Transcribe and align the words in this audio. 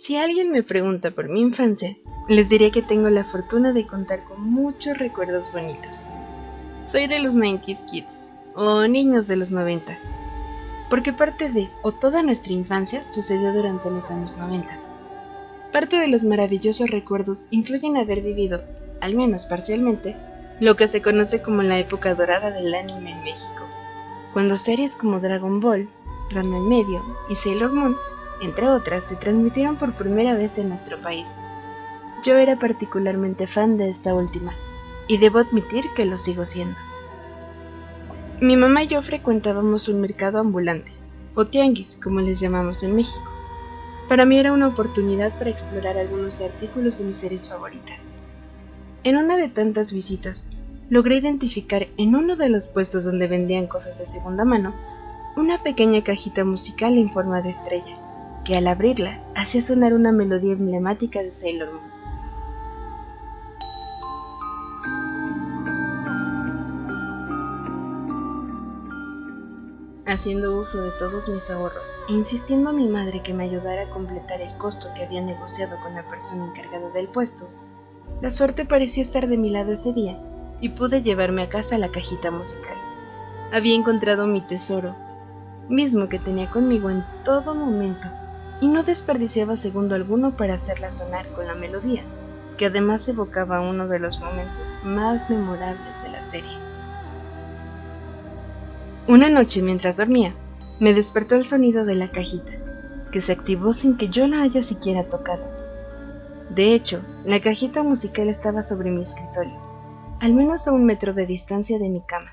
Si 0.00 0.16
alguien 0.16 0.52
me 0.52 0.62
pregunta 0.62 1.10
por 1.10 1.28
mi 1.28 1.40
infancia, 1.40 1.96
les 2.28 2.48
diré 2.48 2.70
que 2.70 2.82
tengo 2.82 3.10
la 3.10 3.24
fortuna 3.24 3.72
de 3.72 3.84
contar 3.84 4.22
con 4.22 4.40
muchos 4.48 4.96
recuerdos 4.96 5.52
bonitos. 5.52 6.02
Soy 6.84 7.08
de 7.08 7.18
los 7.18 7.34
90 7.34 7.84
Kids, 7.84 8.30
o 8.54 8.86
niños 8.86 9.26
de 9.26 9.34
los 9.34 9.50
90, 9.50 9.98
porque 10.88 11.12
parte 11.12 11.50
de, 11.50 11.68
o 11.82 11.90
toda 11.90 12.22
nuestra 12.22 12.52
infancia, 12.52 13.02
sucedió 13.10 13.52
durante 13.52 13.90
los 13.90 14.08
años 14.12 14.38
90. 14.38 14.68
Parte 15.72 15.98
de 15.98 16.06
los 16.06 16.22
maravillosos 16.22 16.88
recuerdos 16.90 17.46
incluyen 17.50 17.96
haber 17.96 18.22
vivido, 18.22 18.62
al 19.00 19.16
menos 19.16 19.46
parcialmente, 19.46 20.14
lo 20.60 20.76
que 20.76 20.86
se 20.86 21.02
conoce 21.02 21.42
como 21.42 21.62
la 21.62 21.80
época 21.80 22.14
dorada 22.14 22.52
del 22.52 22.72
anime 22.72 23.10
en 23.10 23.24
México, 23.24 23.64
cuando 24.32 24.56
series 24.56 24.94
como 24.94 25.18
Dragon 25.18 25.58
Ball, 25.58 25.88
Ranma 26.30 26.58
en 26.58 26.68
Medio 26.68 27.02
y 27.28 27.34
Sailor 27.34 27.72
Moon 27.72 27.96
entre 28.40 28.68
otras, 28.68 29.04
se 29.04 29.16
transmitieron 29.16 29.76
por 29.76 29.94
primera 29.94 30.34
vez 30.34 30.58
en 30.58 30.68
nuestro 30.68 30.98
país. 30.98 31.28
Yo 32.22 32.36
era 32.36 32.58
particularmente 32.58 33.46
fan 33.46 33.76
de 33.76 33.88
esta 33.88 34.14
última, 34.14 34.52
y 35.06 35.18
debo 35.18 35.38
admitir 35.38 35.84
que 35.96 36.04
lo 36.04 36.16
sigo 36.16 36.44
siendo. 36.44 36.76
Mi 38.40 38.56
mamá 38.56 38.84
y 38.84 38.88
yo 38.88 39.02
frecuentábamos 39.02 39.88
un 39.88 40.00
mercado 40.00 40.38
ambulante, 40.38 40.92
o 41.34 41.46
tianguis, 41.46 41.96
como 42.02 42.20
les 42.20 42.40
llamamos 42.40 42.82
en 42.82 42.94
México. 42.94 43.28
Para 44.08 44.24
mí 44.24 44.38
era 44.38 44.52
una 44.52 44.68
oportunidad 44.68 45.36
para 45.38 45.50
explorar 45.50 45.96
algunos 45.96 46.40
artículos 46.40 46.98
de 46.98 47.04
mis 47.04 47.16
series 47.16 47.48
favoritas. 47.48 48.06
En 49.04 49.16
una 49.16 49.36
de 49.36 49.48
tantas 49.48 49.92
visitas, 49.92 50.48
logré 50.90 51.16
identificar 51.16 51.88
en 51.96 52.14
uno 52.14 52.36
de 52.36 52.48
los 52.48 52.68
puestos 52.68 53.04
donde 53.04 53.26
vendían 53.26 53.66
cosas 53.66 53.98
de 53.98 54.06
segunda 54.06 54.44
mano 54.44 54.74
una 55.36 55.62
pequeña 55.62 56.02
cajita 56.02 56.44
musical 56.44 56.98
en 56.98 57.10
forma 57.10 57.42
de 57.42 57.50
estrella 57.50 58.07
que 58.44 58.56
al 58.56 58.66
abrirla 58.66 59.18
hacía 59.34 59.60
sonar 59.60 59.92
una 59.92 60.12
melodía 60.12 60.52
emblemática 60.52 61.22
de 61.22 61.32
Sailor 61.32 61.68
Moon. 61.72 61.98
Haciendo 70.06 70.58
uso 70.58 70.80
de 70.82 70.90
todos 70.98 71.28
mis 71.28 71.50
ahorros 71.50 71.94
insistiendo 72.08 72.70
a 72.70 72.72
mi 72.72 72.88
madre 72.88 73.22
que 73.22 73.34
me 73.34 73.44
ayudara 73.44 73.82
a 73.82 73.90
completar 73.90 74.40
el 74.40 74.56
costo 74.56 74.88
que 74.94 75.04
había 75.04 75.20
negociado 75.20 75.76
con 75.82 75.94
la 75.94 76.02
persona 76.02 76.46
encargada 76.46 76.88
del 76.90 77.08
puesto, 77.08 77.46
la 78.22 78.30
suerte 78.30 78.64
parecía 78.64 79.02
estar 79.02 79.28
de 79.28 79.36
mi 79.36 79.50
lado 79.50 79.72
ese 79.72 79.92
día 79.92 80.18
y 80.60 80.70
pude 80.70 81.02
llevarme 81.02 81.42
a 81.42 81.48
casa 81.48 81.78
la 81.78 81.90
cajita 81.90 82.30
musical. 82.30 82.76
Había 83.52 83.74
encontrado 83.76 84.26
mi 84.26 84.40
tesoro, 84.40 84.94
mismo 85.68 86.08
que 86.08 86.18
tenía 86.18 86.50
conmigo 86.50 86.90
en 86.90 87.04
todo 87.24 87.54
momento 87.54 88.08
y 88.60 88.68
no 88.68 88.82
desperdiciaba 88.82 89.56
segundo 89.56 89.94
alguno 89.94 90.36
para 90.36 90.54
hacerla 90.54 90.90
sonar 90.90 91.28
con 91.28 91.46
la 91.46 91.54
melodía, 91.54 92.02
que 92.56 92.66
además 92.66 93.08
evocaba 93.08 93.60
uno 93.60 93.86
de 93.86 93.98
los 93.98 94.20
momentos 94.20 94.74
más 94.84 95.30
memorables 95.30 96.02
de 96.02 96.08
la 96.10 96.22
serie. 96.22 96.58
Una 99.06 99.30
noche 99.30 99.62
mientras 99.62 99.96
dormía, 99.96 100.34
me 100.80 100.92
despertó 100.92 101.36
el 101.36 101.44
sonido 101.44 101.84
de 101.84 101.94
la 101.94 102.08
cajita, 102.08 102.52
que 103.12 103.20
se 103.20 103.32
activó 103.32 103.72
sin 103.72 103.96
que 103.96 104.08
yo 104.08 104.26
la 104.26 104.42
haya 104.42 104.62
siquiera 104.62 105.08
tocado. 105.08 105.44
De 106.50 106.74
hecho, 106.74 107.00
la 107.24 107.40
cajita 107.40 107.82
musical 107.82 108.28
estaba 108.28 108.62
sobre 108.62 108.90
mi 108.90 109.02
escritorio, 109.02 109.58
al 110.20 110.34
menos 110.34 110.66
a 110.66 110.72
un 110.72 110.84
metro 110.84 111.14
de 111.14 111.26
distancia 111.26 111.78
de 111.78 111.88
mi 111.88 112.02
cama. 112.04 112.32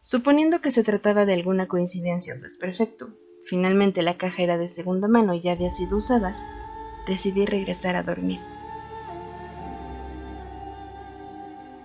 Suponiendo 0.00 0.60
que 0.60 0.70
se 0.70 0.84
trataba 0.84 1.24
de 1.24 1.34
alguna 1.34 1.66
coincidencia, 1.66 2.36
pues 2.38 2.56
perfecto, 2.56 3.08
Finalmente 3.46 4.02
la 4.02 4.14
caja 4.14 4.42
era 4.42 4.58
de 4.58 4.66
segunda 4.66 5.06
mano 5.06 5.32
y 5.32 5.40
ya 5.40 5.52
había 5.52 5.70
sido 5.70 5.96
usada. 5.98 6.34
Decidí 7.06 7.46
regresar 7.46 7.94
a 7.94 8.02
dormir. 8.02 8.40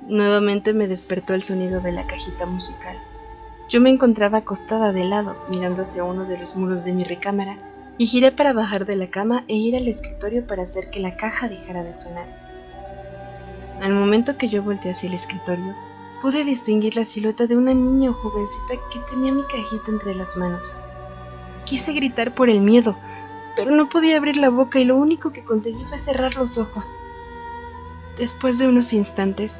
Nuevamente 0.07 0.73
me 0.73 0.87
despertó 0.87 1.35
el 1.35 1.43
sonido 1.43 1.79
de 1.79 1.91
la 1.91 2.07
cajita 2.07 2.47
musical. 2.47 2.97
Yo 3.69 3.79
me 3.79 3.91
encontraba 3.91 4.39
acostada 4.39 4.91
de 4.91 5.05
lado, 5.05 5.37
mirando 5.49 5.83
hacia 5.83 6.03
uno 6.03 6.25
de 6.25 6.39
los 6.39 6.55
muros 6.55 6.83
de 6.83 6.93
mi 6.93 7.03
recámara, 7.03 7.55
y 7.99 8.07
giré 8.07 8.31
para 8.31 8.53
bajar 8.53 8.87
de 8.87 8.95
la 8.95 9.07
cama 9.07 9.43
e 9.47 9.55
ir 9.55 9.75
al 9.75 9.87
escritorio 9.87 10.47
para 10.47 10.63
hacer 10.63 10.89
que 10.89 10.99
la 10.99 11.15
caja 11.15 11.47
dejara 11.47 11.83
de 11.83 11.95
sonar. 11.95 12.25
Al 13.79 13.93
momento 13.93 14.35
que 14.35 14.49
yo 14.49 14.63
volteé 14.63 14.91
hacia 14.91 15.09
el 15.09 15.13
escritorio, 15.13 15.75
pude 16.23 16.43
distinguir 16.43 16.95
la 16.95 17.05
silueta 17.05 17.45
de 17.45 17.55
una 17.55 17.75
niña 17.75 18.09
o 18.09 18.13
jovencita 18.13 18.73
que 18.91 18.99
tenía 19.11 19.31
mi 19.31 19.43
cajita 19.43 19.91
entre 19.91 20.15
las 20.15 20.35
manos. 20.35 20.73
Quise 21.65 21.93
gritar 21.93 22.33
por 22.33 22.49
el 22.49 22.61
miedo, 22.61 22.97
pero 23.55 23.71
no 23.71 23.89
podía 23.89 24.17
abrir 24.17 24.37
la 24.37 24.49
boca 24.49 24.79
y 24.79 24.85
lo 24.85 24.95
único 24.95 25.31
que 25.31 25.43
conseguí 25.43 25.83
fue 25.85 25.97
cerrar 25.97 26.35
los 26.35 26.57
ojos. 26.57 26.95
Después 28.17 28.59
de 28.59 28.67
unos 28.67 28.93
instantes, 28.93 29.59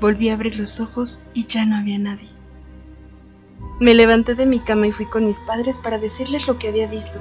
volví 0.00 0.28
a 0.28 0.34
abrir 0.34 0.58
los 0.58 0.80
ojos 0.80 1.20
y 1.34 1.46
ya 1.46 1.64
no 1.64 1.76
había 1.76 1.98
nadie. 1.98 2.28
Me 3.80 3.94
levanté 3.94 4.34
de 4.34 4.46
mi 4.46 4.60
cama 4.60 4.86
y 4.86 4.92
fui 4.92 5.06
con 5.06 5.26
mis 5.26 5.40
padres 5.40 5.78
para 5.78 5.98
decirles 5.98 6.46
lo 6.46 6.58
que 6.58 6.68
había 6.68 6.86
visto, 6.86 7.18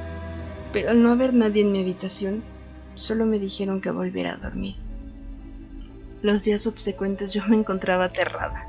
pero 0.73 0.91
al 0.91 1.01
no 1.01 1.11
haber 1.11 1.33
nadie 1.33 1.61
en 1.61 1.71
mi 1.71 1.81
habitación, 1.81 2.43
solo 2.95 3.25
me 3.25 3.39
dijeron 3.39 3.81
que 3.81 3.91
volviera 3.91 4.33
a 4.33 4.37
dormir. 4.37 4.75
Los 6.21 6.43
días 6.43 6.63
subsecuentes 6.63 7.33
yo 7.33 7.43
me 7.47 7.55
encontraba 7.55 8.05
aterrada. 8.05 8.65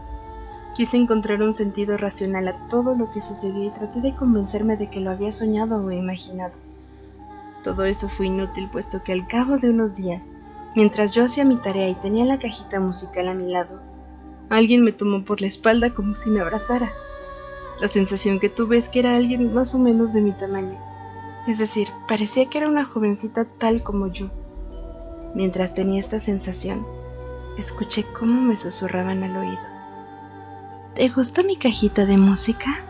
Quise 0.78 0.97
encontrar 0.97 1.43
un 1.43 1.55
sentido 1.55 1.97
racional 1.97 2.47
a 2.47 2.69
todo 2.69 2.94
lo 2.94 3.11
que 3.11 3.21
sucedía 3.21 3.65
y 3.65 3.71
traté 3.71 4.00
de 4.00 4.15
convencerme 4.15 4.77
de 4.77 4.89
que 4.89 5.00
lo 5.00 5.11
había 5.11 5.33
soñado 5.33 5.84
o 5.84 5.91
imaginado. 5.91 6.53
Todo 7.65 7.84
eso 7.84 8.09
fue 8.09 8.27
inútil 8.27 8.69
puesto 8.71 9.03
que 9.03 9.11
al 9.11 9.27
cabo 9.27 9.59
de 9.59 9.71
unos 9.71 9.97
días, 9.97 10.28
mientras 10.77 11.17
yo 11.17 11.25
hacía 11.25 11.44
mi 11.44 11.56
tarea 11.56 11.88
y 11.88 11.97
tenía 11.97 12.25
la 12.25 12.38
cajita 12.38 12.78
musical 12.78 13.27
a 13.27 13.34
mi 13.34 13.50
lado, 13.50 13.81
alguien 14.50 14.84
me 14.84 14.93
tomó 14.93 15.25
por 15.25 15.41
la 15.41 15.49
espalda 15.49 15.91
como 15.91 16.15
si 16.15 16.31
me 16.31 16.43
abrazara. 16.43 16.93
La 17.81 17.88
sensación 17.88 18.38
que 18.38 18.49
tuve 18.49 18.77
es 18.77 18.88
que 18.88 19.00
era 19.00 19.17
alguien 19.17 19.53
más 19.53 19.75
o 19.75 19.81
menos 19.81 20.12
de 20.12 20.21
mi 20.21 20.31
tamaño, 20.31 20.78
es 21.49 21.59
decir, 21.59 21.88
parecía 22.06 22.49
que 22.49 22.59
era 22.59 22.69
una 22.69 22.84
jovencita 22.84 23.47
tal 23.47 23.83
como 23.83 24.12
yo. 24.12 24.31
Mientras 25.34 25.75
tenía 25.75 25.99
esta 25.99 26.21
sensación, 26.21 26.87
escuché 27.59 28.05
cómo 28.17 28.41
me 28.43 28.56
susurraban 28.56 29.25
al 29.25 29.37
oído. 29.37 29.78
¿Te 30.94 31.09
gusta 31.10 31.43
mi 31.43 31.56
cajita 31.56 32.06
de 32.06 32.16
música? 32.16 32.84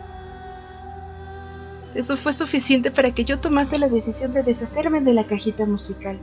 Eso 1.93 2.17
fue 2.17 2.33
suficiente 2.33 2.91
para 2.91 3.13
que 3.13 3.25
yo 3.25 3.39
tomase 3.39 3.77
la 3.77 3.87
decisión 3.87 4.33
de 4.33 4.43
deshacerme 4.43 5.01
de 5.01 5.13
la 5.13 5.25
cajita 5.25 5.65
musical. 5.65 6.19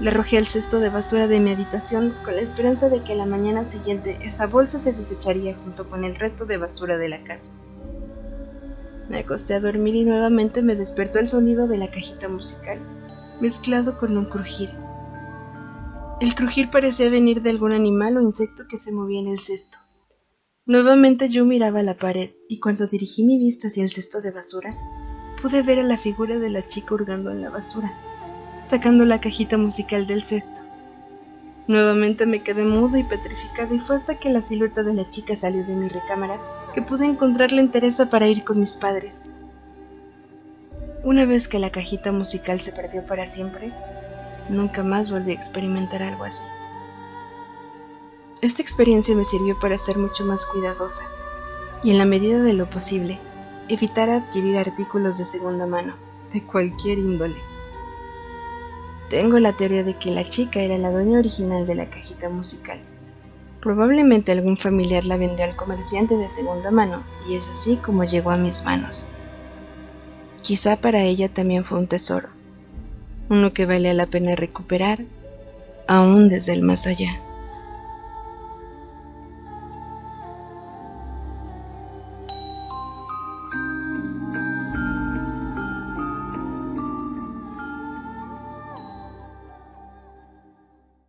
La 0.00 0.10
arrojé 0.10 0.38
al 0.38 0.46
cesto 0.46 0.78
de 0.80 0.90
basura 0.90 1.26
de 1.26 1.40
mi 1.40 1.52
habitación 1.52 2.14
con 2.24 2.36
la 2.36 2.42
esperanza 2.42 2.88
de 2.88 3.02
que 3.02 3.12
a 3.12 3.16
la 3.16 3.26
mañana 3.26 3.64
siguiente 3.64 4.18
esa 4.22 4.46
bolsa 4.46 4.78
se 4.78 4.92
desecharía 4.92 5.56
junto 5.56 5.88
con 5.88 6.04
el 6.04 6.16
resto 6.16 6.44
de 6.44 6.56
basura 6.56 6.98
de 6.98 7.08
la 7.08 7.22
casa. 7.24 7.52
Me 9.08 9.20
acosté 9.20 9.54
a 9.54 9.60
dormir 9.60 9.94
y 9.94 10.04
nuevamente 10.04 10.62
me 10.62 10.74
despertó 10.74 11.18
el 11.18 11.28
sonido 11.28 11.68
de 11.68 11.78
la 11.78 11.90
cajita 11.90 12.28
musical, 12.28 12.78
mezclado 13.40 13.98
con 13.98 14.16
un 14.16 14.26
crujir. 14.26 14.70
El 16.20 16.34
crujir 16.34 16.70
parecía 16.70 17.10
venir 17.10 17.42
de 17.42 17.50
algún 17.50 17.72
animal 17.72 18.16
o 18.16 18.22
insecto 18.22 18.64
que 18.68 18.78
se 18.78 18.90
movía 18.92 19.20
en 19.20 19.28
el 19.28 19.38
cesto. 19.38 19.78
Nuevamente 20.68 21.28
yo 21.28 21.44
miraba 21.44 21.80
la 21.84 21.94
pared 21.94 22.30
y 22.48 22.58
cuando 22.58 22.88
dirigí 22.88 23.22
mi 23.22 23.38
vista 23.38 23.68
hacia 23.68 23.84
el 23.84 23.90
cesto 23.90 24.20
de 24.20 24.32
basura, 24.32 24.74
pude 25.40 25.62
ver 25.62 25.78
a 25.78 25.84
la 25.84 25.96
figura 25.96 26.40
de 26.40 26.50
la 26.50 26.66
chica 26.66 26.92
hurgando 26.92 27.30
en 27.30 27.40
la 27.40 27.50
basura, 27.50 27.92
sacando 28.64 29.04
la 29.04 29.20
cajita 29.20 29.58
musical 29.58 30.08
del 30.08 30.24
cesto. 30.24 30.58
Nuevamente 31.68 32.26
me 32.26 32.42
quedé 32.42 32.64
muda 32.64 32.98
y 32.98 33.04
petrificada 33.04 33.72
y 33.72 33.78
fue 33.78 33.94
hasta 33.94 34.18
que 34.18 34.28
la 34.28 34.42
silueta 34.42 34.82
de 34.82 34.94
la 34.94 35.08
chica 35.08 35.36
salió 35.36 35.64
de 35.64 35.76
mi 35.76 35.88
recámara 35.88 36.40
que 36.74 36.82
pude 36.82 37.06
encontrarle 37.06 37.60
entereza 37.60 38.10
para 38.10 38.26
ir 38.26 38.42
con 38.42 38.58
mis 38.58 38.74
padres. 38.74 39.22
Una 41.04 41.26
vez 41.26 41.46
que 41.46 41.60
la 41.60 41.70
cajita 41.70 42.10
musical 42.10 42.60
se 42.60 42.72
perdió 42.72 43.06
para 43.06 43.26
siempre, 43.26 43.70
nunca 44.48 44.82
más 44.82 45.12
volví 45.12 45.30
a 45.30 45.34
experimentar 45.34 46.02
algo 46.02 46.24
así. 46.24 46.42
Esta 48.46 48.62
experiencia 48.62 49.12
me 49.16 49.24
sirvió 49.24 49.58
para 49.58 49.76
ser 49.76 49.98
mucho 49.98 50.24
más 50.24 50.46
cuidadosa 50.46 51.02
y 51.82 51.90
en 51.90 51.98
la 51.98 52.04
medida 52.04 52.40
de 52.40 52.52
lo 52.52 52.70
posible 52.70 53.18
evitar 53.66 54.08
adquirir 54.08 54.56
artículos 54.56 55.18
de 55.18 55.24
segunda 55.24 55.66
mano, 55.66 55.94
de 56.32 56.44
cualquier 56.44 56.98
índole. 56.98 57.34
Tengo 59.10 59.40
la 59.40 59.52
teoría 59.52 59.82
de 59.82 59.94
que 59.94 60.12
la 60.12 60.22
chica 60.22 60.60
era 60.60 60.78
la 60.78 60.92
dueña 60.92 61.18
original 61.18 61.66
de 61.66 61.74
la 61.74 61.90
cajita 61.90 62.28
musical. 62.28 62.78
Probablemente 63.60 64.30
algún 64.30 64.56
familiar 64.56 65.04
la 65.06 65.16
vendió 65.16 65.44
al 65.44 65.56
comerciante 65.56 66.16
de 66.16 66.28
segunda 66.28 66.70
mano 66.70 67.02
y 67.28 67.34
es 67.34 67.48
así 67.48 67.74
como 67.74 68.04
llegó 68.04 68.30
a 68.30 68.36
mis 68.36 68.64
manos. 68.64 69.06
Quizá 70.42 70.76
para 70.76 71.02
ella 71.02 71.28
también 71.28 71.64
fue 71.64 71.78
un 71.78 71.88
tesoro, 71.88 72.28
uno 73.28 73.52
que 73.52 73.66
valía 73.66 73.92
la 73.92 74.06
pena 74.06 74.36
recuperar 74.36 75.00
aún 75.88 76.28
desde 76.28 76.52
el 76.52 76.62
más 76.62 76.86
allá. 76.86 77.25